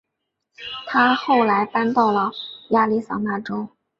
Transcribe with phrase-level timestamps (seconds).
[0.87, 2.31] 她后来搬到了
[2.71, 3.67] 亚利桑那州。